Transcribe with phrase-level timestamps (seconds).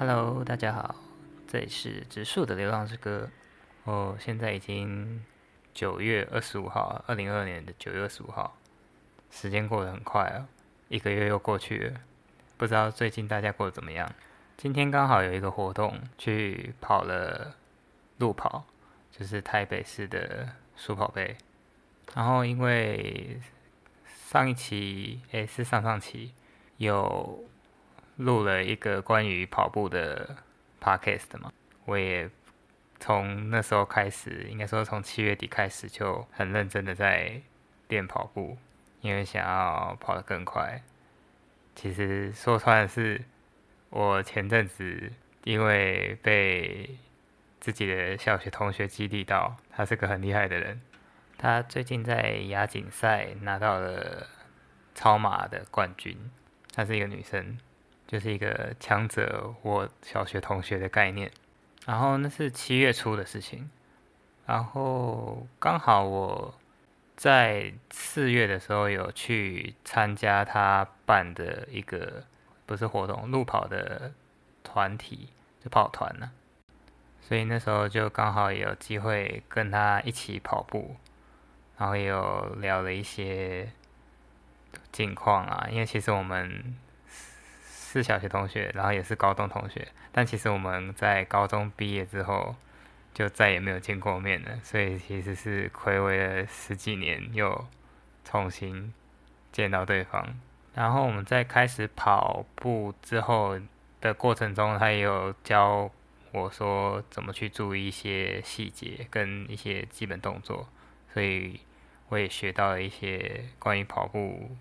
[0.00, 0.94] Hello，大家好，
[1.48, 3.28] 这里是植树的流浪之歌。
[3.82, 5.24] 哦，现在已经
[5.74, 8.56] 九月二十五号，二零二二年的九月二十五号，
[9.28, 10.46] 时间过得很快啊，
[10.86, 12.00] 一个月又过去了。
[12.56, 14.08] 不知道最近大家过得怎么样？
[14.56, 17.56] 今天刚好有一个活动，去跑了
[18.18, 18.64] 路跑，
[19.10, 21.36] 就是台北市的书跑杯。
[22.14, 23.40] 然后因为
[24.28, 26.32] 上一期，诶，是上上期
[26.76, 27.42] 有。
[28.18, 30.36] 录了一个关于跑步的
[30.80, 31.52] podcast 嘛，
[31.84, 32.28] 我也
[33.00, 37.40] 从那时候开始，应该说从七月底开始就很认真的在
[37.88, 38.58] 练跑步，
[39.00, 40.82] 因为想要跑得更快。
[41.76, 43.24] 其实说穿了是，
[43.90, 45.12] 我前阵子
[45.44, 46.98] 因为被
[47.60, 50.80] 自己的小学同学激励到，他是个很厉害的人，
[51.38, 54.26] 他最近在亚锦赛拿到了
[54.94, 56.18] 超马的冠军，
[56.74, 57.56] 她是一个女生。
[58.08, 61.30] 就是一个强者，我小学同学的概念。
[61.84, 63.68] 然后那是七月初的事情，
[64.46, 66.54] 然后刚好我
[67.16, 72.24] 在四月的时候有去参加他办的一个
[72.64, 74.12] 不是活动，路跑的
[74.64, 75.28] 团体，
[75.62, 76.30] 就跑团呢。
[77.20, 80.96] 所以那时候就刚好有机会跟他一起跑步，
[81.76, 83.70] 然后也有聊了一些
[84.90, 86.74] 近况啊，因为其实我们。
[87.98, 92.54] 是小学同学，然后也是高中同学，但其实我们在高中毕业之后
[93.12, 97.66] 就再也没有见过面了，所以其实是暌违了十几年又
[98.24, 98.94] 重新
[99.50, 100.38] 见到对方。
[100.74, 103.58] 然后我们在开始跑步之后
[104.00, 105.90] 的过程中，他也有教
[106.30, 110.68] 我说怎么去注意一些细节跟一些基本动作，
[111.12, 111.60] 所以
[112.08, 114.56] 我也学到了一些关于跑步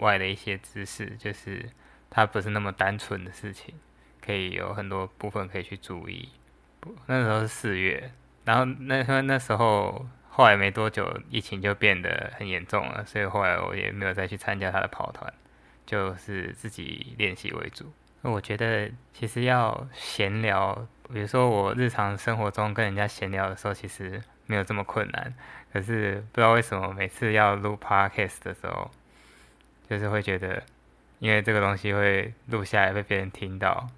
[0.00, 1.70] 外的一些知识，就是。
[2.16, 3.74] 它不是那么单纯的事情，
[4.24, 6.28] 可以有很多部分可以去注意。
[7.06, 8.12] 那时候是四月，
[8.44, 15.34] 然后那那那时候后来没多久，疫情就变得很严重了，所以后来我也没有再去参加他的跑团，
[15.84, 17.92] 就是自己练习为主。
[18.22, 25.34] 那我觉得其实要闲聊，比如说我日常生活中跟人家闲聊的时候，其实没有这么困难。
[25.72, 28.88] 可是不知道为什么每次要录 podcast 的时候，
[29.90, 30.62] 就是会觉得。
[31.20, 33.88] 因为这个东西会录下来被别人听到，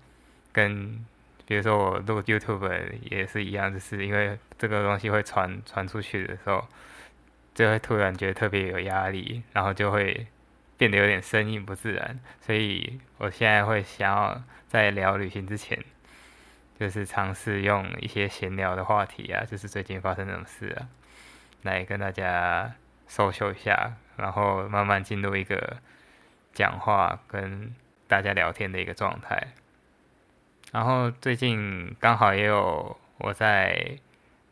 [0.52, 1.04] 跟
[1.44, 2.70] 比如说我录 YouTube
[3.10, 6.66] 也是一样，就是因为这个东西会传传出去的时候，
[7.54, 10.26] 就会突然觉得特别有压力，然后就会
[10.76, 12.18] 变得有点生硬不自然。
[12.40, 15.82] 所以我现在会想要在聊旅行之前，
[16.78, 20.86] 就是尝试用一些闲聊的话题啊，就是最近发生那种事啊，
[21.62, 22.74] 来跟大家
[23.08, 25.78] 收收一下，然后慢慢进入一个。
[26.56, 27.74] 讲话跟
[28.08, 29.48] 大家聊天的一个状态，
[30.72, 33.98] 然后最近刚好也有我在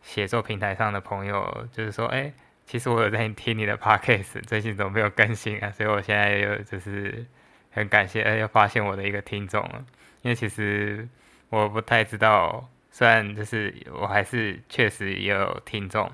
[0.03, 2.31] 写作平台上的朋友，就是说，哎，
[2.67, 5.71] 其实我有在听你的 podcast，最近怎么没有更新啊？
[5.71, 7.25] 所以我现在又就是
[7.71, 9.83] 很感谢，哎，又发现我的一个听众了。
[10.21, 11.09] 因为其实
[11.49, 16.13] 我不太知道，虽然就是我还是确实也有听众，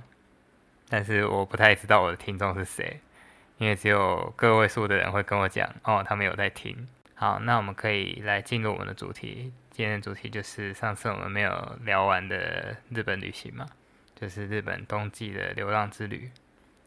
[0.88, 3.00] 但是我不太知道我的听众是谁。
[3.60, 6.88] 因为只有个位数的人会跟我讲哦，他们有在听。
[7.14, 9.52] 好，那我们可以来进入我们的主题。
[9.70, 13.66] 今天的主题就是上次我们没有聊完的日本旅行嘛，
[14.18, 16.30] 就是日本冬季的流浪之旅。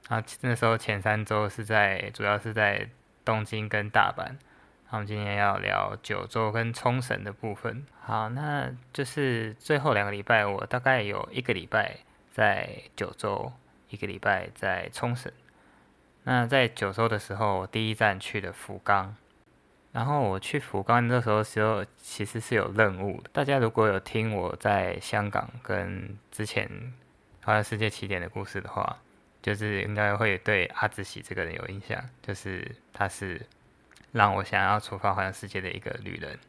[0.08, 2.90] 啊，那时候前三周是在主要是在
[3.24, 4.34] 东京跟大阪。
[4.90, 7.86] 那我们今天要聊九州跟冲绳的部分。
[8.02, 11.98] 好，那就是最后两个礼拜，我大概有一个礼拜
[12.32, 13.54] 在九州，
[13.90, 15.32] 一个礼拜在冲绳。
[16.26, 19.16] 那在九州的时候，我第一站去的福冈，
[19.92, 23.30] 然后我去福冈那时候时候其实是有任务的。
[23.34, 26.68] 大家如果有听我在香港跟之前
[27.46, 29.00] 《环游世界起点》的故事的话，
[29.42, 33.46] 就是应该会对阿紫喜这个人有印象，就是他是
[34.14, 36.40] 让我想要出发环游世界的一个旅人。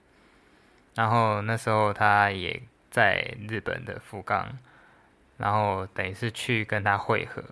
[0.94, 2.62] 然后那时候他也
[2.93, 4.56] 在日本的福冈，
[5.37, 7.43] 然后等于是去跟他会合。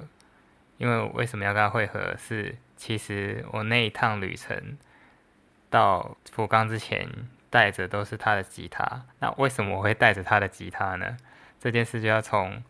[0.82, 2.16] 因为为什么要跟他会合？
[2.18, 4.76] 是其实我那一趟旅程
[5.70, 7.08] 到福冈之前
[7.48, 9.04] 带着都是他的吉他。
[9.20, 11.16] 那为什么我会带着他的吉他呢？
[11.60, 12.64] 这件事就要从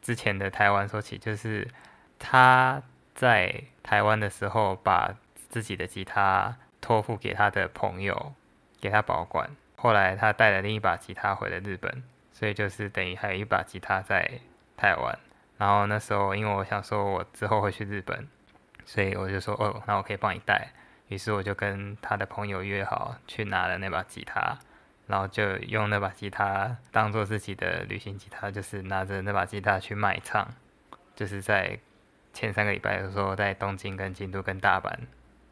[0.00, 1.18] 之前的台湾说起。
[1.18, 1.66] 就是
[2.20, 2.80] 他
[3.16, 5.16] 在台湾的时候，把
[5.48, 8.32] 自己的吉他托付给他的朋友，
[8.80, 9.50] 给他保管。
[9.74, 14.38] 后来他带了另一把吉他回了日本，所以就是等于还有一把吉他在
[14.76, 15.18] 台湾。
[15.58, 18.28] 然后那时候，因为我想说，我之后会去日本，
[18.84, 20.70] 所以我就说，哦，那我可以帮你带。
[21.08, 24.58] 于是我就跟他的朋友约好，去拿了那把吉他，
[25.06, 30.46] 然后就用那把吉他当做自己的旅行吉他，就是拿着那把吉他去卖唱，
[31.14, 31.78] 就是在
[32.34, 34.92] 前三个礼拜的时候，在东京、跟京都、跟大阪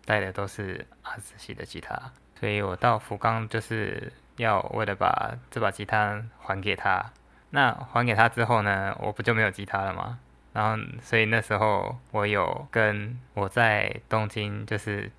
[0.04, 1.96] 带的都是阿兹西的吉他，
[2.38, 7.10] 所以我到福冈就是要为了把这把吉他还给他。
[7.54, 10.18] 那还给他之后呢，我不就没有吉他了吗？
[10.52, 15.10] 然后，所以那时候我有跟我在东京就是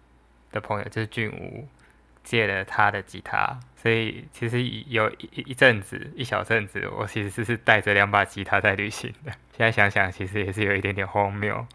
[0.52, 1.68] 的朋友，就是俊武。
[2.26, 9.32] 借了他的吉他，所以其实有一一阵子，一小阵子，我其实是带着两把吉他在旅行的。
[9.56, 11.68] 现在想想，其实也是有一点点荒谬。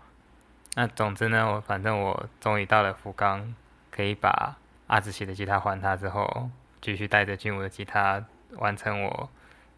[0.74, 3.54] 那总之呢，我反正我终于到了福冈，
[3.92, 4.56] 可以把
[4.88, 8.24] 阿志喜的吉他还他之后，继续带着俊武的吉他
[8.56, 9.30] 完成我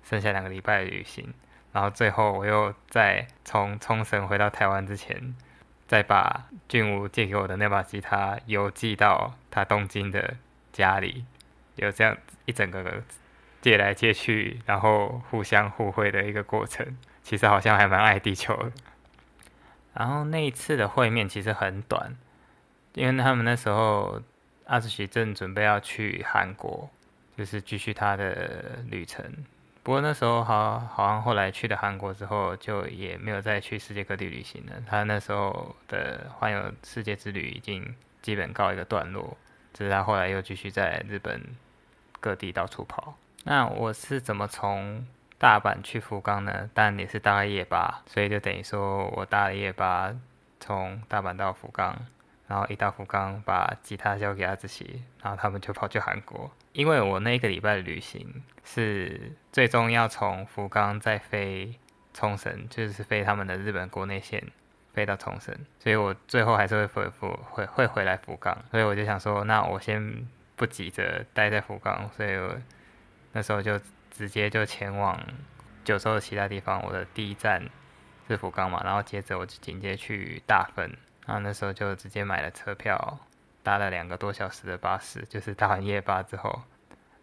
[0.02, 1.32] 剩下两个礼拜的旅行。
[1.72, 5.34] 然后最后我又在从冲绳回到台湾之前，
[5.86, 10.36] 再把俊武借给我的那把吉他邮寄到他东京的。
[10.72, 11.26] 家里
[11.76, 12.16] 有这样
[12.46, 13.02] 一整个
[13.60, 18.72] 借来借去，然后互相互惠的一个过程，其实好像还蛮爱地球的。
[19.92, 22.16] 然后那一次的会面其实很短，
[22.94, 24.22] 因为他们那时候
[24.64, 26.88] 阿志喜正准备要去韩国，
[27.36, 29.30] 就是继续他的旅程。
[29.82, 34.72] 不过那时候好好像后来去了韩国之后，就也没有再去世界各地旅行了。
[34.86, 39.36] 他那时候的环游世界之旅已经基本告一个段落。
[39.74, 41.42] 只是他后来又继续在日本
[42.20, 43.14] 各地到处跑。
[43.44, 45.06] 那我是怎么从
[45.38, 46.68] 大阪去福冈呢？
[46.74, 50.14] 当然也是搭夜巴，所以就等于说我搭了夜巴
[50.60, 51.96] 从大阪到福冈，
[52.52, 56.50] 然后一到福冈把吉他交给阿志奇，然后他们就跑去韩国。
[56.74, 61.78] 因为我那一个礼拜的旅行是最终要从福冈再飞
[62.12, 64.44] 冲绳，就是飞他们的日本国内线。
[64.92, 72.54] 飞到冲绳，所以我最后还是会回复会会回来福冈，所以我就想说，那我先不急着待在福冈，所以我
[73.32, 75.18] 那时候就直接就前往
[75.82, 76.82] 九州的其他地方。
[76.84, 77.62] 我的第一站
[78.28, 80.94] 是福冈嘛，然后接着我就紧接去大分，
[81.26, 83.18] 然后那时候就直接买了车票，
[83.62, 86.62] 搭了两个多小时的巴士，就是搭完夜巴之后，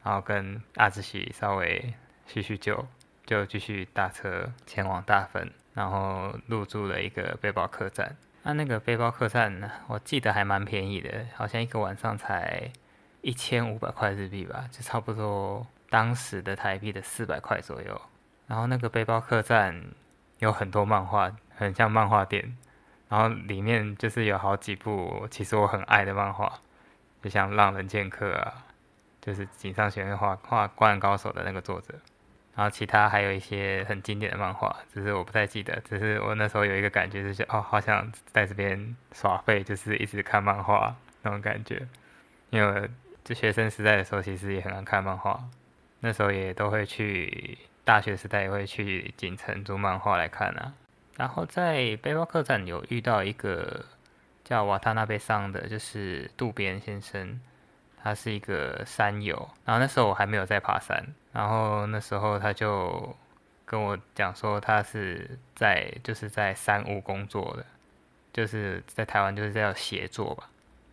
[0.04, 1.94] 然后跟阿志喜稍微
[2.28, 2.88] 叙叙旧，
[3.26, 5.52] 就继续搭车前往大分。
[5.76, 12.70] 然后入住了一个背包客栈，那那个背包客栈呢，我记得还蛮便宜的，好像一个晚上才
[13.22, 18.02] 一千五百块日币吧，就差不多当时的台币的四百块左右。
[18.48, 19.82] 然后那个背包客栈
[20.40, 22.58] 有很多漫画，很像漫画店，
[23.10, 26.60] 然后里面就是有好几部其实我很爱的漫画，
[27.22, 28.66] 就像《浪人剑客》啊，
[29.20, 31.96] 就是井上学院画画《灌篮高手》的那个作者。
[32.56, 35.82] 然后其他还有一些很经典的漫画，只是我不太记得。
[35.88, 41.88] 只是我那时候有一个感觉，就是哦，好想在这边耍废，就是一直看漫画那种感觉。
[42.50, 42.90] 因为
[43.24, 45.42] 就学生时代的时候，其实也很爱看漫画。
[46.02, 50.74] 那时候也都会去，大学时代也会去锦城租漫画来看啊。
[51.20, 53.84] 然后在背包客栈有遇到一个
[54.46, 57.42] 叫瓦塔纳贝桑的，就是渡边先生。
[58.02, 63.14] 他是一个山友，然后那时候我还没有在爬山，然后那时候他就
[63.66, 67.66] 跟我讲说，他是在就是在山屋工作的，
[68.32, 70.50] 就是在台湾就是叫协作吧，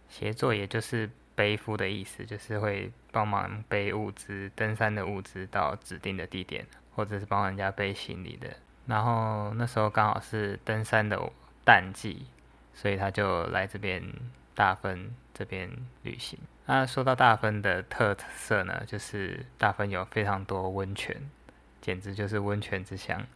[0.08, 6.66] 协作也就是背夫的意思，就是会帮忙背物资、登山的物资到指定的地点，
[6.96, 8.48] 或者是帮人家背行李的。
[8.86, 11.20] 然后那时候刚好是登山的
[11.64, 12.26] 淡季，
[12.72, 14.02] 所以他就来这边
[14.54, 15.70] 大分这边
[16.02, 16.38] 旅行。
[16.66, 21.16] 那说到大分的特色呢，就是大分有非常多温泉，
[21.80, 23.26] 简直就是温泉之乡。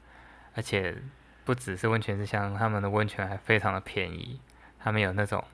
[0.54, 0.96] 而且
[1.44, 4.40] 不只是温泉之乡，他们的温泉还非常的便宜。
[4.80, 5.44] 他们有那种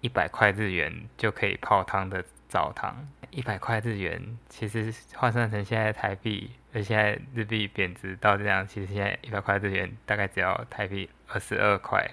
[0.00, 12.10] 一百块日元就可以泡汤的澡堂，一百块日元其实换算成现在台币，而现在日币贬值到这样，其实现在一百块日元大概只要台币二十二块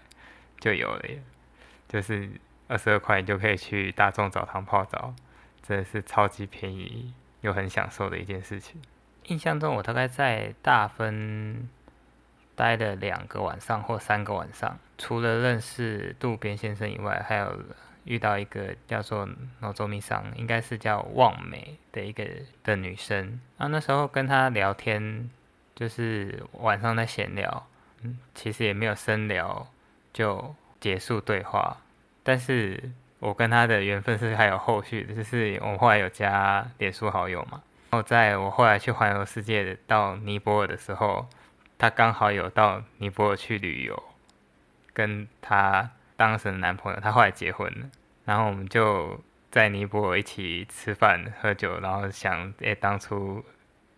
[0.59, 1.03] 就有了，
[1.89, 2.29] 就是。
[2.67, 5.13] 二十二块，你就可以去大众澡堂泡澡，
[5.61, 8.81] 真的是超级便宜又很享受的一件事情。
[9.25, 11.67] 印象中，我大概在大分
[12.55, 17.61] 待了两个晚上或三个晚上，除了认识渡边先生以外，还有
[18.03, 19.27] 遇到一个叫做
[19.59, 22.25] 脑周米桑，应该是叫望美的一个
[22.63, 23.39] 的女生。
[23.57, 25.29] 然后那时候跟她聊天，
[25.75, 27.67] 就是晚上在闲聊，
[28.01, 29.67] 嗯，其实也没有深聊，
[30.11, 31.77] 就结束对话。
[32.23, 41.27] 但是我跟她的缘分是还有后续的，就是我后来有加脸书好友嘛，然后在我后来去环游世界到尼泊尔的时候，
[41.77, 44.03] 她刚好有到尼泊尔去旅游，
[44.93, 45.89] 跟她
[46.21, 47.89] 当时的男朋友，他后来结婚了，
[48.25, 53.43] 然后我们就在尼泊尔一起吃饭喝酒，然后想诶当初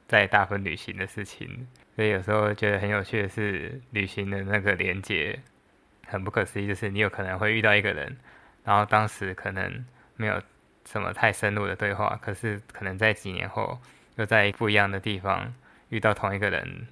[0.07, 5.37] 在大分旅行的事情，所以有时候觉得很有趣的是旅行的那个连接，
[6.07, 8.15] 很不可思议，就是你有可能会遇到一个人，
[8.63, 10.41] 然后当时可能没有
[10.85, 13.77] 什么太深入的对话，可是可能在几年后
[14.15, 15.53] 又在不一样的地方
[15.89, 16.87] 遇到同一个人，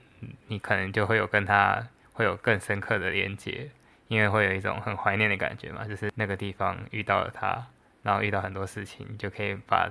[0.48, 3.70] 你可能就会有跟他会有更深刻的连接，
[4.12, 7.66] 因为会有一种很怀念的感觉嘛，就是那个地方遇到了他。
[8.04, 9.90] 然后遇到很多事情，就可以把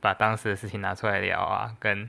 [0.00, 2.08] 把当时的事情拿出来聊啊，跟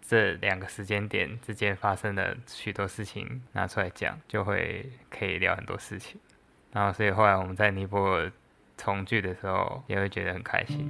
[0.00, 6.20] 这两个时间点之间发生的许多事情拿出来讲，就会可以聊很多事情。
[6.70, 8.30] 然后，所以后来我们在尼泊尔
[8.76, 10.86] 重聚的时候，也会觉得很开心。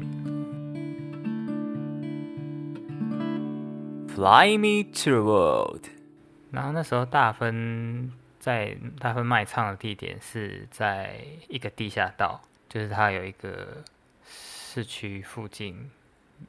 [4.09, 5.85] Fly me to the world。
[6.51, 8.13] 然后那时候大分
[8.49, 12.41] 在大分卖唱的地点是在一个地下道。
[12.71, 13.83] 就是它有一个
[14.27, 15.91] 市区附近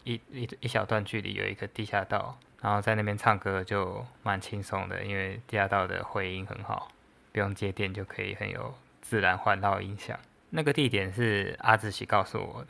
[0.03, 6.89] 一一一小段距离有一个地下道，然后在那边唱歌就蛮轻松的，因为地下道的回音很好，
[7.31, 10.19] 不用接电就可以很有自然环绕音响。
[10.49, 12.67] 那个地点是阿志喜告诉我的，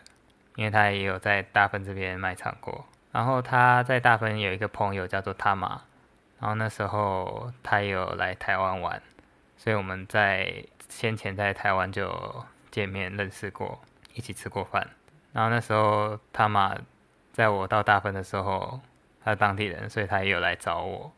[0.56, 2.86] 因为他也有在大分这边卖唱过。
[3.12, 5.82] 然后他在大分有一个朋友叫做他玛，
[6.40, 9.02] 然后那时候他也有来台湾玩，
[9.60, 12.10] 所以我们在先前在台湾就。
[12.72, 13.82] 见面认识过，
[14.14, 14.88] 一起吃过饭。
[15.34, 16.78] 然后那时候他妈
[17.34, 18.80] 在我到大分的时候，
[19.24, 21.12] 他当地人，所以他也有来找我。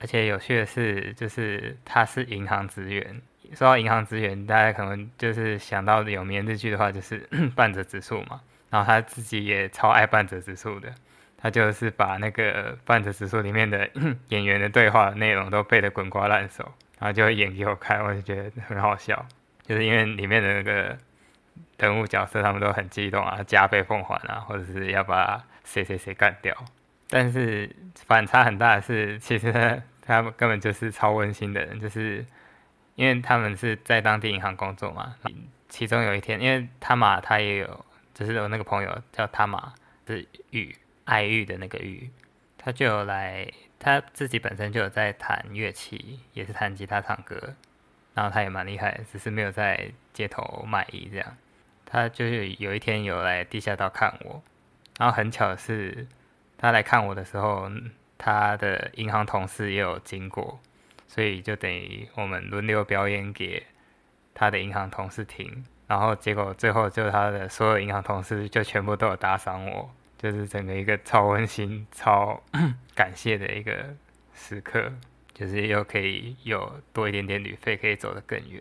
[0.00, 3.22] 而且有趣的是，就是他是银行职员。
[3.54, 7.18] 说到银行职员，大家可能就是想到有名日剧的话，就是
[7.54, 8.40] 半泽直树嘛。
[8.68, 10.92] 然后他自己也超爱半泽直树的，
[11.36, 13.88] 他就是把那个半泽直树里面的
[14.30, 19.24] 演员的对话内容都背得滚瓜烂熟，然后就会演给我看，我就觉得很好笑。
[19.64, 20.96] 就是因为里面的那个
[21.78, 26.54] 人物角色，他们都很激动啊，加倍奉还啊，或者是要把谁谁谁干掉。
[27.10, 27.74] 但是
[28.06, 32.24] 反差很大的是，其实他们根本就是超温馨的人，就是
[32.94, 35.14] 因为他们是在当地银行工作嘛。
[35.68, 39.72] 其中有一天，因为他马他也有，就是有那个朋友叫他马，
[40.06, 40.74] 是玉
[41.04, 42.10] 爱玉的那个玉，
[42.56, 43.46] 他就来，
[43.78, 47.54] 他自己本身就有在弹乐器，也是弹吉他唱歌。
[48.14, 51.36] 然后他也蛮厉害，只是没有在街头卖艺这样。
[51.86, 54.42] 他就是有一天有来地下道看我，
[54.98, 56.06] 然后很巧是，
[56.56, 57.70] 他来看我的时候，
[58.18, 60.58] 他的银行同事也有经过，
[61.06, 63.64] 所以就等于我们轮流表演给
[64.34, 65.64] 他的银行同事听。
[65.86, 72.42] 然后结果最后就他的所有银行同事就全部都有打赏我，就是整个一个超温馨、超
[72.94, 73.94] 感谢的一个
[74.34, 74.92] 时刻。
[75.34, 78.60] 就是又可以有多一点点旅费，可以走得更远。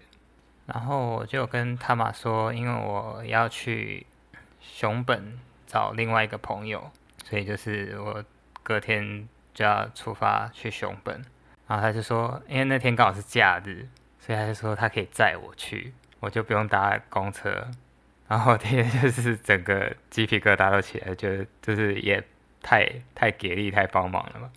[0.68, 4.06] 然后我就跟他妈说，因为我要去
[4.62, 6.92] 熊本找另外一个朋友，
[7.24, 8.24] 所以就是我
[8.62, 11.16] 隔天就要出发去熊本。
[11.68, 13.88] 然后他就说，因为那天刚好是假日，
[14.20, 17.72] 所以他就说他可以载我去，我就不用搭公车。
[18.27, 22.24] 然后天就是整个鸡皮疙瘩都起来，觉得就是也
[22.62, 24.51] 太太给力、太帮忙了嘛。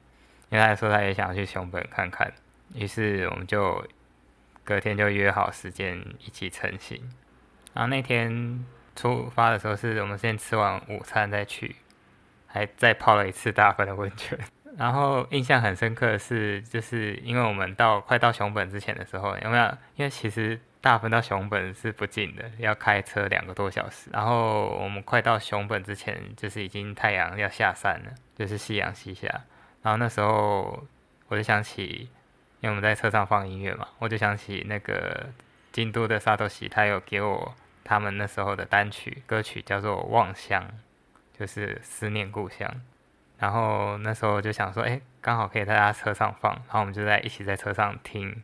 [0.49, 2.33] 因为他说他也想要去熊本看看，
[2.75, 3.87] 于是我们就
[4.65, 7.01] 隔天就约好时间一起成行。
[7.73, 8.65] 然后那天
[8.97, 11.77] 出发的时候，是我们先吃完午餐再去，
[12.49, 14.37] 还再泡了一次大分的温泉。
[14.77, 19.65] 然后印象很深刻的是，就是因为我们到快到熊本之前的时候，有没有？
[19.95, 24.09] 因为其实大分到熊本是不近的，要开车两个多小时。
[24.13, 29.29] 然后我们快到熊本之前，就是已经太阳要下山了，就是夕阳西下。
[29.83, 30.87] 然后那时候
[31.29, 32.09] 我就想起，
[32.61, 35.29] 因为我们在车上放音乐嘛，我就想起那个
[35.71, 40.63] 京都的沙多喜，他有给我他们那时候的单曲歌曲，叫做《望乡》，
[41.39, 42.71] 就是思念故乡。
[43.39, 48.43] 然后那时候就想说，哎，刚好可以在他车上放，然后我们就在一起在车上听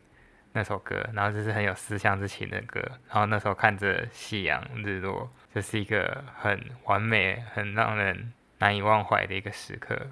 [0.57, 2.81] 那首歌，然后就是很有思乡之情的歌。
[3.07, 10.07] 然后那时候看着夕阳日落，这是一个很完美、很让人难以忘怀的一个时刻。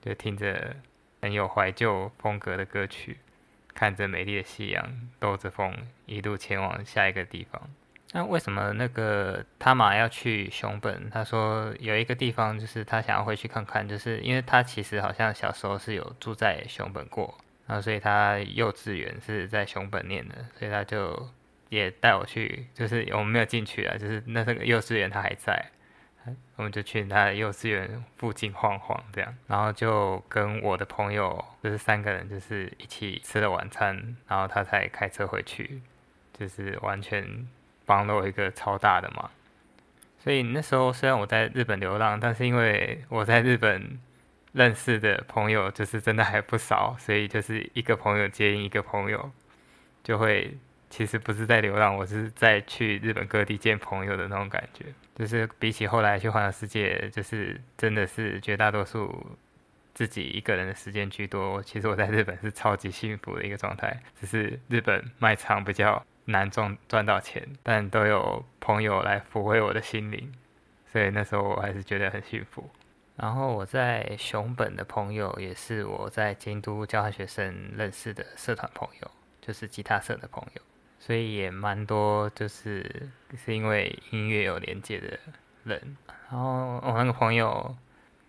[0.00, 0.76] 就听着
[1.20, 3.18] 很有怀旧风格的歌曲，
[3.74, 4.88] 看着美丽的夕阳，
[5.18, 5.76] 兜着风
[6.06, 7.60] 一路前往下一个地方。
[8.12, 11.10] 那为什么那个他马要去熊本？
[11.10, 21.28] 他说有一个地方就是他想要回去看看，就是因为他其实好像小时候是有住在熊本过，然后所以他幼稚园是在熊本念的，所以他就
[21.68, 25.70] 也带我去，就是我们没有进去啊，就是那这个幼稚园他还在。
[26.56, 35.82] 我们就去他的幼稚园附近晃晃，这样，然后就跟我的朋友，就是三个人，就是一起吃了晚餐，然后他才开车回去，
[36.32, 37.46] 就是完全
[37.84, 39.30] 帮了我一个超大的忙。
[40.18, 44.00] 所以那时候虽然我在日本流浪，但是因为我在日本
[44.54, 49.30] 认识的朋友就是真的还不少，所以就是一个朋友接应一个朋友，
[50.02, 50.56] 就会
[50.88, 54.86] 其实不是在流浪，我是在去日本各地见朋友的那种感觉。
[55.14, 59.36] 就是比起后来去环游世界，就是真的是绝大多数
[59.92, 61.62] 自己一个人的时间居多。
[61.62, 66.02] 其实我在日本是超级幸福的一个状态，只是日本卖场比较。
[66.26, 70.32] 难赚赚到钱，但都有朋友来抚慰我的心灵，
[70.90, 72.66] 所以那时候我还是觉得很幸福。
[73.16, 80.62] 然后我在熊本的朋友也是我在京都交换学生认识的社团朋友，就是吉他社的朋友，
[80.98, 85.18] 所以也蛮多就是是因为音乐有连接的
[85.62, 85.96] 人。
[86.30, 87.76] 然后我那个朋友，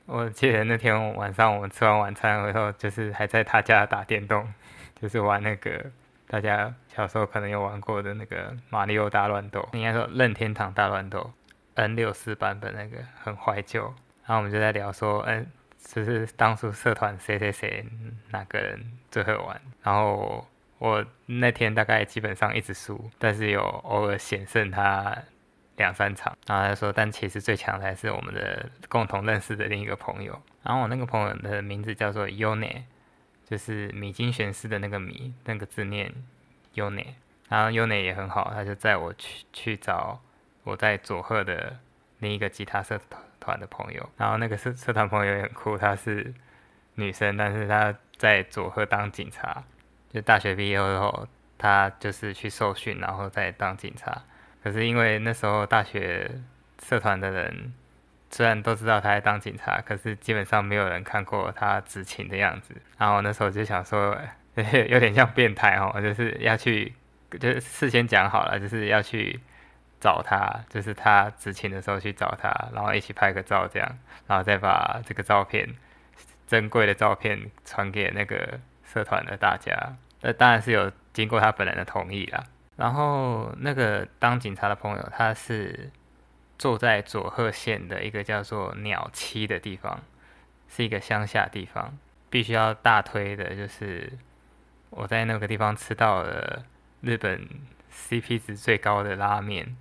[0.06, 4.54] 我记得那天晚上我们吃完晚餐回头，就是还在他家打电动，
[5.02, 5.92] 就是玩那个。
[6.28, 11.20] 大家小时候可能有玩过的那个《马里奥大乱斗》，应该说《任天堂大乱斗》
[11.76, 13.94] N 六四版本那个很怀旧。
[14.26, 15.46] 然后我们就在聊说，嗯，
[15.78, 17.86] 就是当初社团谁谁谁
[18.32, 18.80] 哪个人
[19.10, 19.62] 最会玩。
[19.84, 20.46] 然后
[20.78, 25.16] 我那天大概基本上一直输，但是有偶尔险胜他
[25.78, 26.38] 两三场。
[26.48, 30.42] 然后他说，但其实最强的还是我们的共同认识的另一个朋友。
[30.64, 32.84] 然后我那个朋友的名字叫做 Yone。
[33.48, 36.12] 就是米津玄师的那个米，那个字念
[36.74, 37.14] 优内，
[37.48, 40.20] 然后优内也很好，他就载我去去找
[40.64, 41.78] 我在佐贺的
[42.18, 46.34] 另一个吉他社团团的朋友，然后那个社社团朋友也很酷，她是
[46.96, 49.64] 女生，但是她在佐贺当警察，
[50.12, 51.28] 就大学毕业后，
[51.58, 54.24] 她就是去受训，然后再当警察，
[54.64, 56.30] 可是因为那时候大学
[56.82, 57.74] 社团的人。
[58.32, 62.76] 虽然都知道她在当警察，可是基本上没有人看过她执勤的样子。
[62.98, 64.18] 然后那时候就想说，
[64.90, 66.94] 有点像变态哦，就是要去，
[67.40, 69.40] 就是事先讲好了，就是要去
[70.06, 75.68] 找他，就是他执勤的时候去找他，然后一起拍个照这样，然后再把这个照片，
[76.46, 79.76] 珍贵的照片传给那个社团的大家。
[80.22, 82.44] 那当然是有经过他本人的同意啦。
[82.76, 85.90] 然后那个当警察的朋友，他是。
[86.58, 90.02] 坐在佐贺县的一个叫做鸟栖的地方，
[90.70, 91.98] 是一个乡下地方。
[92.30, 94.10] 必须要大推的就是
[94.90, 96.64] 我在那个地方吃到了
[97.02, 97.46] 日本
[97.92, 99.76] CP 值最高的拉面，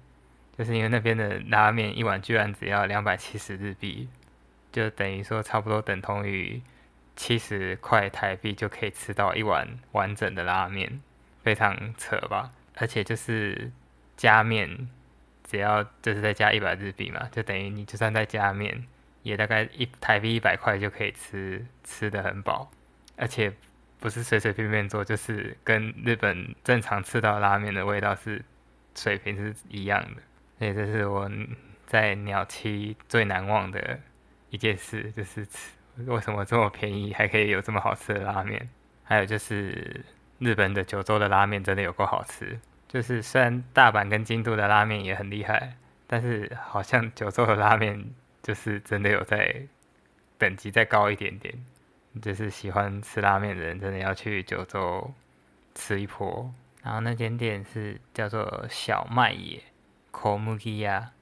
[0.56, 4.08] 就是因为那边的拉面一碗居然只要两百七十日币，
[4.72, 6.62] 就等于说差不多等同于
[7.16, 11.00] 七十块台币就可以吃到一碗完整的拉面，
[11.42, 12.50] 非常扯吧？
[12.76, 13.70] 而且就是
[14.16, 14.88] 加面。
[15.46, 18.86] 只要就是再加一百日币嘛，就等于你就算再加面，
[19.22, 22.72] 也大概一台币一百块就可以吃吃的很饱，
[23.16, 23.52] 而且
[24.00, 28.42] 不是随随便便做，就是跟日本正常吃到拉面的味道是
[28.94, 30.22] 水平是一样的。
[30.64, 31.30] 所以这是我
[31.84, 34.00] 在鸟栖最难忘的
[34.48, 35.74] 一件事，就是吃
[36.06, 38.66] 为什么这么便宜还可以有这么好吃的拉面，
[39.02, 40.02] 还有就是
[40.38, 42.58] 日本的九州的拉面真的有够好吃。
[42.88, 48.02] 就是虽然大阪跟京都的拉面也很厉害，但是好像九州的拉面
[48.42, 49.66] 就是真的有在
[50.38, 51.54] 等级再高一点点。
[52.22, 55.12] 就是喜欢吃拉面的人真的要去九州
[55.74, 56.50] 吃一波。
[56.82, 59.60] 然后那间店是叫做小麦野
[60.14, 61.12] Komugi 啊，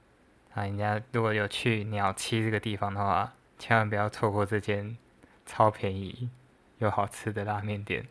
[0.53, 4.95] 啊，人家如果有去鸟栖这个地方的话，千万不要错过这间
[5.47, 6.29] 超便宜
[6.77, 8.05] 又好吃的拉面店。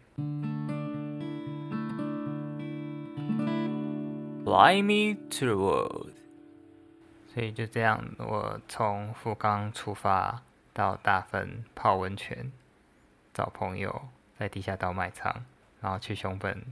[4.45, 6.11] Fly me to the world。
[7.33, 10.43] 所以就这样，我从福冈出发
[10.75, 12.53] 到大分泡温泉，
[13.33, 15.45] 找朋友在地下道卖场，
[15.81, 16.63] 然后去熊本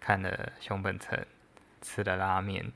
[0.00, 1.24] 看了熊本城，
[1.80, 2.72] 吃了拉面，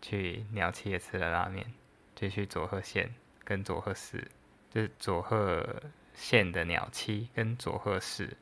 [0.00, 1.66] 去鸟栖也吃了拉面，
[2.14, 3.12] 就去佐贺县
[3.44, 4.30] 跟佐贺市，
[4.70, 5.82] 就是佐贺
[6.14, 8.36] 县的鸟栖跟佐贺市，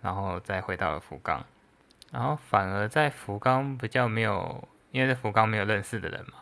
[0.00, 1.44] 然后再回到了福冈。
[2.10, 6.38] 然后反而在福冈比较没有，因为在福冈没有认识的人嘛，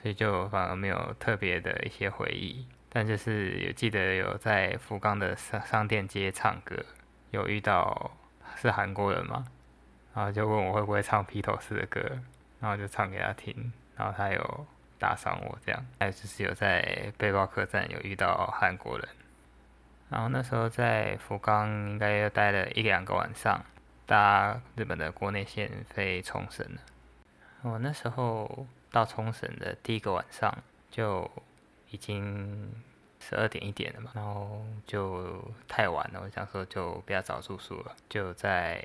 [0.00, 2.66] 所以就反而没有特别的一些回忆。
[2.88, 6.76] 但就是有记得有在福冈的商商店街唱歌，
[7.30, 8.10] 有遇到
[8.56, 9.46] 是韩国人嘛，
[10.14, 12.18] 然后就问我会不会唱披头士的歌，
[12.62, 14.66] 然后就唱给他听，然后他有
[14.98, 15.84] 打赏我这样。
[16.00, 19.06] 还有就是有在背包客栈有遇到韩国人，
[20.08, 23.62] 然后那时候在福冈应该又待了一两个晚上。
[24.04, 26.66] 搭日本的国内线飞冲绳。
[27.62, 30.52] 我那时候到冲绳的第一个晚上
[30.90, 31.30] 就
[31.88, 32.74] 已经
[33.20, 38.84] 十二点一点了嘛，然后就太晚了，我想说就不要找住宿了，就在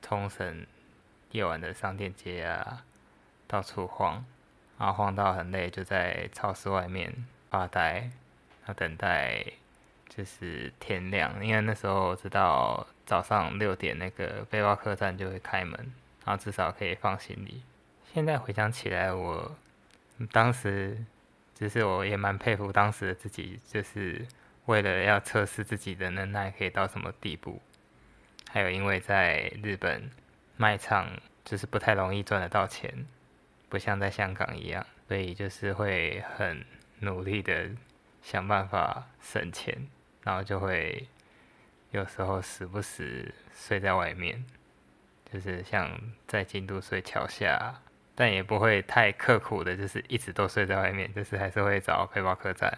[0.00, 0.64] 冲绳
[1.30, 2.84] 夜晚的商店街啊
[3.46, 4.24] 到处晃，
[4.78, 7.12] 然后晃到很累，就在超市外面
[7.50, 8.10] 发呆，
[8.66, 9.44] 要等待
[10.08, 15.78] 就是天亮，因为那时候知道早上六点那个背包客栈就会开门，
[16.24, 17.62] 然后至少可以放行李。
[18.12, 19.56] 现在回想起来，我
[20.32, 21.04] 当时
[21.54, 24.26] 只是我也蛮佩服当时的自己，就是
[24.66, 27.60] 为了要测试自己的能耐可以到什么地步，
[28.50, 30.10] 还有因为在日本
[30.60, 31.08] 卖唱
[31.42, 33.06] 就是不太容易赚得到钱。
[33.70, 36.66] 不像在香港一样，所以就是会很
[36.98, 37.70] 努力的
[38.20, 39.88] 想办法省钱，
[40.22, 41.08] 然后就会
[41.92, 44.44] 有时候时不时睡在外面，
[45.32, 47.80] 就是像在京都睡桥下，
[48.14, 52.76] 但也不会太刻苦的，就是一直都睡在外面，就是还是会找背包客栈。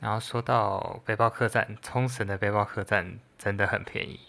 [0.00, 4.20] 然后说到背包客栈，冲绳的背包客栈真的很便宜，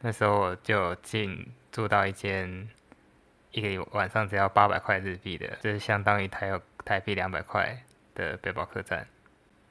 [0.00, 2.68] 那时候我就进住到一间。
[3.54, 7.76] 一个晚上只要八百块日币的，就是相当于台台币两百块
[8.14, 9.06] 的背包客栈。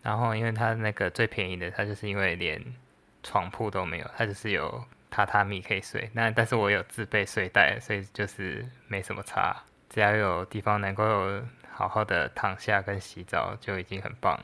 [0.03, 2.63] 然后，因为它那个最便宜的，它就是因为连
[3.23, 6.07] 床铺都没有，它就是有榻榻米可以睡。
[6.13, 9.63] 那但是我有自备睡袋，所以就是没什么差。
[9.89, 14.39] 只要有地方能够好好的躺下跟洗澡，就已经很棒。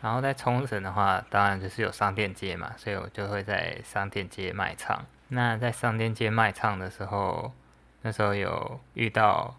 [0.00, 5.04] 然后在冲绳的话，当然就是有商店街嘛，所以我就会在商店街卖唱。
[5.28, 7.52] 那在商店街卖唱的时候，
[8.02, 9.56] 那时候有遇到，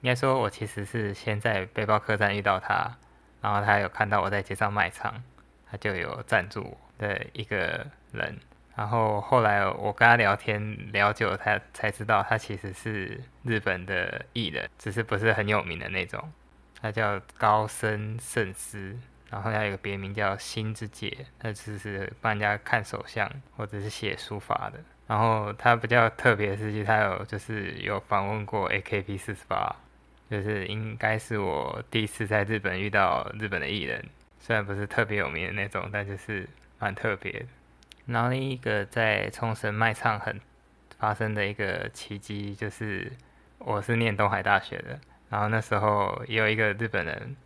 [0.00, 2.96] 应该说我其实是先在背包客栈遇到他，
[3.40, 5.22] 然后他有看到我在街上卖唱，
[5.70, 8.38] 他就有赞助我的一个人。
[8.74, 16.32] 然后后来我跟他聊天聊久，他才知道他其实是日本的艺人，只是不是很有名的那种。
[16.80, 18.96] 他叫高深圣司，
[19.30, 24.78] 然后他有个别名叫心之介，他只是帮人家看手相或者是写书法的。
[25.06, 29.74] 然后他比较特别的是，他有就是有访问过 AKB 四十八，
[30.30, 34.04] 就是应该是我第一次在日本遇到日本的艺人，
[34.38, 37.46] 虽然不是特别有名的那种，但就是蛮特别的。
[38.06, 40.40] 然后另一个在冲绳卖唱很
[40.98, 43.12] 发生的一个奇迹，就是
[43.58, 44.98] 我是念东海大学的，
[45.30, 47.36] 然后那时候也有一个日本人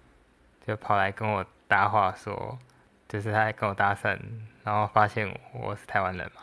[0.67, 2.59] 就跑来跟我搭话说，
[3.09, 4.19] 就是他在跟我搭讪，
[4.63, 6.43] 然后发现我是台湾人嘛。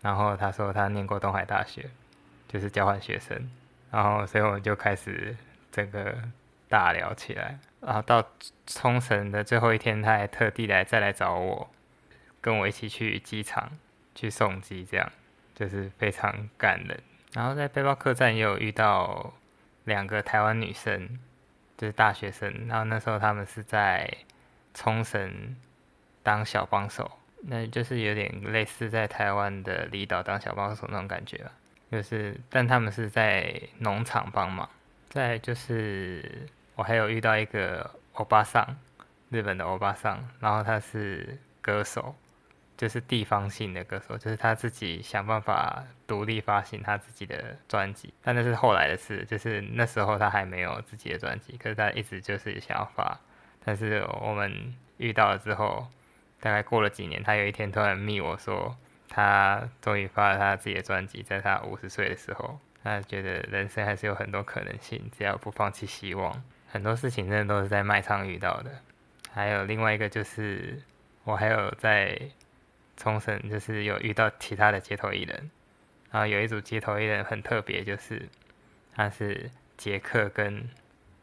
[0.00, 1.90] 然后他说他念过东海大学，
[2.46, 3.50] 就是交换学生，
[3.90, 5.36] 然后所以我们就开始
[5.72, 6.16] 整个
[6.68, 7.58] 大聊起来。
[7.80, 8.24] 然后到
[8.68, 11.68] 冲绳的最后一天，他还特地来再来找我，
[12.40, 13.68] 跟我一起去机场
[14.14, 15.10] 去送机，这样
[15.56, 17.02] 就是非常感人。
[17.32, 19.34] 然后在背包客栈也有遇到
[19.86, 21.18] 两个台湾女生，
[21.76, 24.08] 就是大学生，然后那时候他们是在
[24.74, 25.56] 冲绳
[26.22, 27.10] 当小帮手。
[27.44, 31.50] 那就是有点类似在台湾的离岛当小帮手那种感觉吧，
[31.90, 34.68] 就是，但他们是在农场帮忙。
[35.08, 38.64] 再就是我还有遇到一个欧巴桑，
[39.28, 42.14] 日本的欧巴桑，然后他是歌手，
[42.76, 53.18] 就是地方性的歌手，就是他自己想办法独立发行他自己的专辑，但那是后来的事，就是那时候他还没有自己的专辑，可是他一直就是想要发，
[53.64, 55.86] 但是我们遇到了之后。
[56.42, 58.76] 大概过了几年，他有一天突然密我说，
[59.08, 66.42] 他终于发了他自己的专辑，在他五十岁的时候，他觉得人生还是有很多可能性，只要不放弃希望。
[66.66, 68.72] 很多事情真的都是在卖场遇到的。
[69.30, 70.82] 还有另外一个就是，
[71.22, 72.20] 我还有在
[72.96, 75.48] 冲绳，就是有遇到其他的街头艺人，
[76.10, 78.28] 然后有一组街头艺人很特别，就是
[78.96, 80.68] 他是捷克跟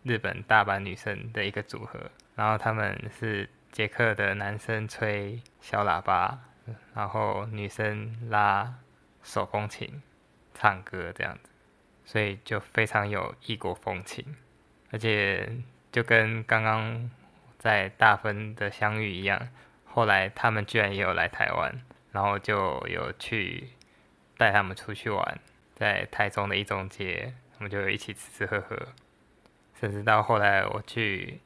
[0.04, 2.00] 日本大阪女生的一个组合，
[2.40, 3.50] 然后他们是。
[3.72, 6.40] 捷克的男生吹小喇叭，
[6.96, 8.74] 然后女生拉
[9.22, 10.02] 手风琴
[10.56, 11.52] 唱歌这样子，
[12.04, 14.26] 所以就非常有异国风情，
[14.92, 15.48] 而且
[15.92, 17.12] 就跟刚刚
[17.60, 19.50] 在大分的相遇一样，
[19.86, 21.80] 后来他们居然也有来台湾，
[22.12, 23.70] 然后就有去
[24.36, 25.40] 带他们出去玩，
[25.76, 28.76] 在台中的一中街，我们就一起吃吃喝喝，
[29.80, 31.40] 甚至到后来我去。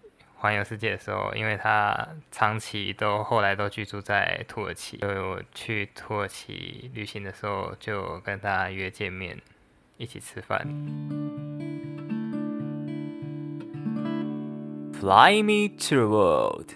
[0.43, 9.39] 环游世界的时候，因为他长期都后来都居住在土耳其，所以我去土耳其旅行的时候，就跟他约见面，
[9.95, 10.67] 一起吃饭。
[14.99, 16.71] Fly me to the world。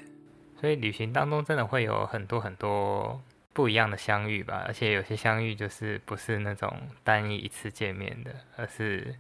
[0.62, 9.14] 所以旅行当中真的会有很多很多不一样的相遇吧，而且有些相遇就是不是那种单一一次见面的，而是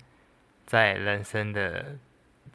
[0.65, 1.97] 在人生的。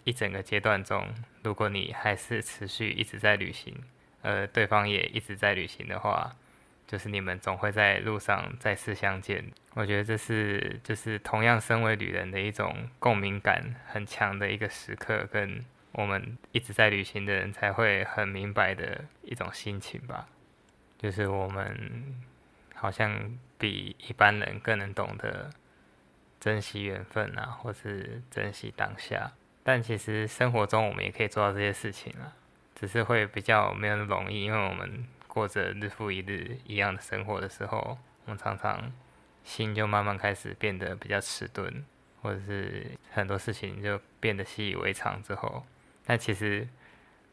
[0.04, 1.06] 一整个阶段中，
[1.42, 3.74] 如果你还是持续一直在旅行，
[4.22, 6.36] 而对方也一直在旅行的话，
[6.86, 9.44] 就是你们总会在路上再次相见。
[9.74, 20.28] 我觉得这是就是同样身为旅人的一种共鸣感很强的一个时刻跟我们一直在旅行的人才会很明白的一种心情吧，
[20.98, 22.22] 就是我们
[22.74, 25.50] 好像比一般人更能懂得
[26.38, 29.32] 珍惜缘分啊，或是珍惜当下。
[29.62, 32.34] 但其实生活中我们也可以做到这些事情啊，
[32.74, 38.92] 只是会比较没有那么容易，因为我们过着日复一日一样的生活的时候，我们常常
[39.44, 41.84] 心就慢慢开始变得比较迟钝，
[42.20, 45.64] 或者是很多事情就变得习以为常之后，
[46.04, 46.66] 但其实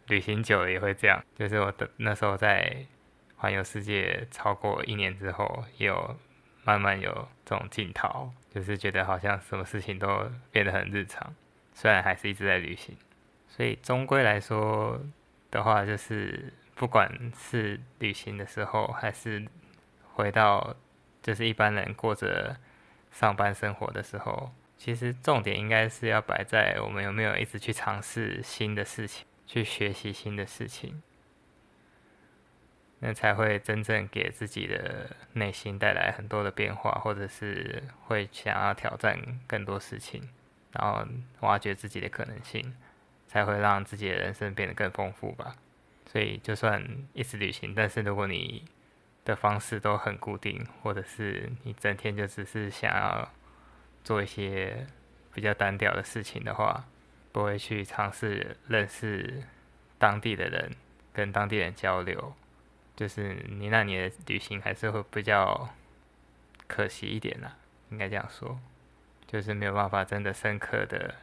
[0.07, 2.85] 旅行久了也会这样，就是我的那时候在
[3.37, 6.15] 环游世界超过一年之后，也有
[6.63, 11.33] 慢慢有这种镜头，就是觉得好像什么事情都变得很日常。
[11.79, 12.97] 虽然还是一直在旅行，
[13.47, 14.99] 所以终归来说
[15.49, 19.47] 的话，就是不管是旅行的时候，还是
[20.13, 20.75] 回到
[21.21, 22.57] 就是一般人过着
[23.13, 31.01] 上班生活的时候，其实重点应该是要摆在我们有没有一直去尝试新的事情，去学习新的事情，
[32.99, 40.27] 那才会真正给自己的内心带来很多的变化，或者是会想要挑战更多事情。
[40.71, 41.05] 然后
[41.41, 42.75] 挖掘自己的可能性，
[43.27, 45.55] 才会让自己的人生变得更丰富吧。
[46.05, 48.65] 所以，就算一直旅行，但是如果你
[49.23, 53.29] 的方式都很固定，或者是你整天就只是想要
[54.03, 54.87] 做一些
[55.33, 56.83] 比较单调的事情的话，
[57.31, 59.43] 不会去尝试认识
[59.99, 60.71] 当地的人，
[61.13, 62.33] 跟当地人交流，
[62.95, 65.69] 就是你那你的旅行还是会比较
[66.65, 67.55] 可惜一点啦，
[67.91, 68.59] 应该这样说。
[69.31, 71.13] 就是没有办法真的深刻的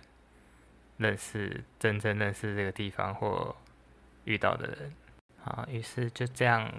[0.96, 3.56] 认识，真正认识这个地方或
[4.22, 4.92] 遇到的人
[5.44, 6.72] 啊，于是就这样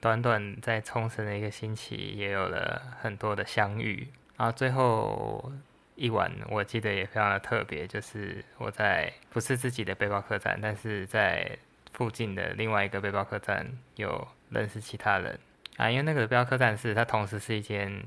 [0.00, 4.08] 短短在冲绳的一个星期，也有了很多的相遇。
[4.38, 5.52] 然后最后
[5.94, 11.58] 一晚，我记得也非常的特别，就是我在不是自己的背包客栈，但是在
[11.92, 15.38] 附近的另外一个背包客栈有认识其他人
[15.76, 18.02] 啊，因为那个背包客栈是它同时是一间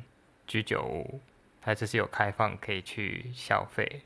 [0.48, 1.22] 居酒屋。
[1.66, 4.04] 它就是有开放可以去消费，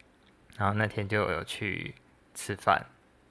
[0.56, 1.93] 然后那天就有去
[2.34, 2.86] 吃饭，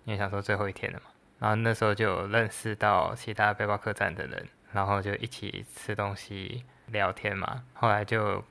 [0.04, 1.06] 因为想说最后一天了嘛。
[1.38, 7.64] 然后那时候就有认识到其他背包客栈的人，然后就一起吃东西聊天嘛。
[7.72, 8.44] 后来就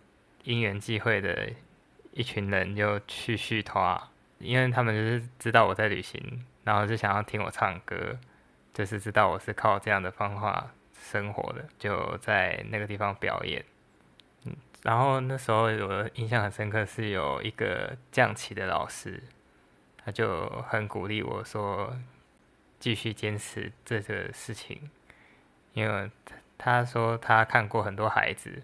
[0.46, 1.48] 因缘际会的
[2.12, 4.02] 一群人就去续团，
[4.40, 8.18] 因为他们就是知道我在旅行，然后就想要听我唱歌，
[8.74, 13.64] 就是知道我是靠这样的方法生活的，就在那个地方表演。
[14.88, 19.22] 然后那时候有印象很深刻，是有一个降旗的老师，
[19.98, 21.94] 他就很鼓励我说，
[22.80, 24.90] 继续坚持这个事情，
[25.74, 26.10] 因为
[26.58, 28.64] 他说他看过很多孩子，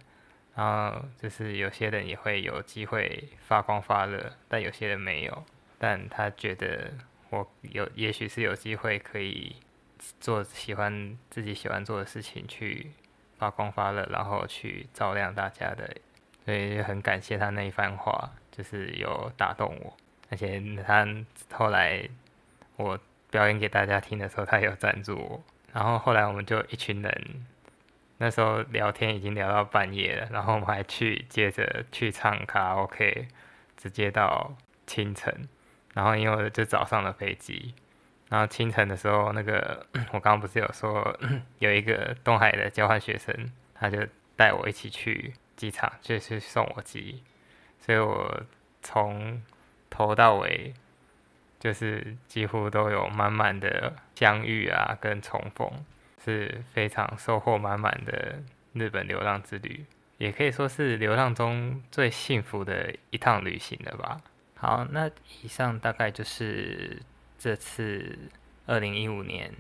[0.55, 5.43] 然后就是有些人也会有机会发光发热，但有些人没有，
[5.77, 6.93] 但他觉得
[7.31, 9.57] 我有，也许是有机会可以
[10.21, 12.93] 做喜欢自己喜欢做的事情去。
[13.35, 15.93] 发光发热，然后去照亮大家的，
[16.45, 19.95] 所以很感谢他那一番话，就是有打动我。
[20.29, 21.07] 而且他
[21.51, 22.07] 后来
[22.75, 25.43] 我表演给大家听的时候，他有赞助我。
[25.71, 27.45] 然后后来我们就一群人，
[28.17, 33.27] 那时候聊天已经聊到半夜了，然后我们还去接着去唱卡拉 OK，
[33.77, 35.47] 直接到清晨。
[35.93, 37.73] 然后因为就早上的飞机。
[38.29, 41.15] 然后清晨的时候，那个我刚刚不是有说
[41.59, 43.99] 有一个东海的交换学生，他就
[44.35, 47.23] 带我一起去机场，就是送我机，
[47.79, 48.43] 所以我
[48.81, 49.41] 从
[49.89, 50.73] 头到尾
[51.57, 55.85] 就是几乎都有满满的相遇啊，跟重逢，
[56.21, 59.85] 是非常收获满满的日本流浪之旅，
[60.17, 64.19] 也可以说是流浪中最幸福的一趟旅行了吧。
[64.55, 65.09] 好，那
[65.41, 67.01] 以上大概就是。
[67.35, 68.17] 这次
[68.67, 69.53] 二零一五年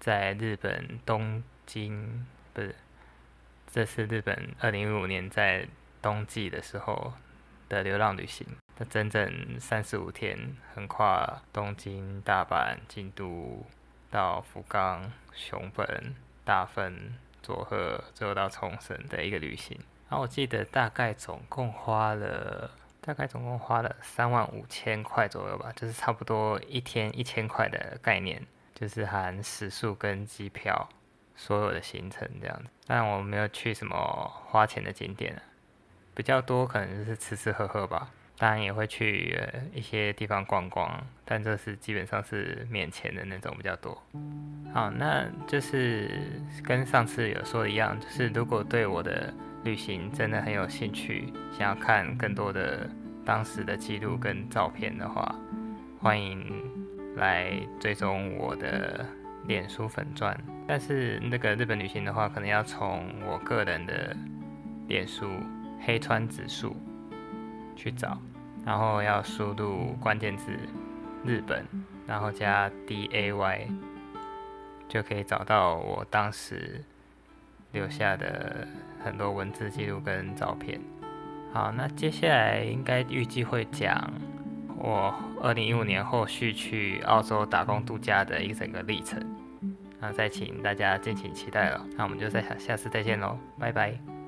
[0.00, 2.74] 在日本东京不是，
[3.72, 5.66] 这次日本二零一五年在
[6.02, 7.14] 冬季的时候
[7.70, 10.38] 的流浪旅行，它整整三十五天，
[10.74, 13.64] 横跨东京、大阪、京都
[14.10, 19.80] 到福冈、熊本、大分、佐贺，最后到冲绳的一个旅行。
[20.10, 22.70] 然后我记得大概总共花了。
[23.00, 30.88] 大概总共花了三万五千块左右吧，就是差不多一天一千块的概念，就是含食宿跟机票
[31.34, 32.70] 所有的行程这样子。
[32.86, 33.96] 但我没有去什么
[34.46, 35.40] 花钱的景点，
[36.14, 38.10] 比较多可能就是吃吃喝喝吧。
[38.38, 39.38] 当然也会去
[39.72, 44.02] 一些地方逛逛，但这是基本上是免钱的那种比较多。
[44.74, 46.10] 好，那就是
[46.64, 52.88] 跟上次有说的一样，就是如果对我的旅行真的很有兴趣，想要看更多的
[53.24, 55.32] 当时的记录跟照片的话，
[56.00, 56.44] 欢迎
[57.14, 59.06] 来追踪我的
[59.46, 60.38] 脸书粉钻。
[60.66, 64.16] 但是那个日本旅行的话，可能要从我个人的
[64.88, 65.26] 脸书
[65.80, 66.76] 黑川指数
[67.74, 68.18] 去找，
[68.64, 70.52] 然后要输入关键字
[71.24, 71.64] 日本，
[72.06, 73.68] 然后加 D A Y，
[74.88, 76.84] 就可以找到我当时
[77.72, 78.66] 留下的
[79.04, 80.80] 很多文字记录跟照片。
[81.52, 84.10] 好，那接下来应该预计会讲
[84.84, 89.24] 我二零一五年后续去澳洲打工度假的一整个历程。
[90.00, 91.86] 那再请大家敬请期待了。
[91.96, 94.21] 那我们就再下下次再见喽，拜拜。